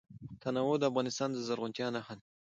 [0.41, 2.23] تنوع د افغانستان د زرغونتیا نښه ده.